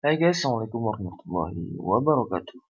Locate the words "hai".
0.00-0.16